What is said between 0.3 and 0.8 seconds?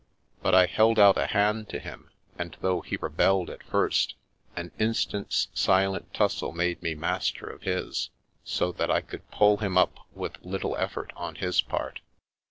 But I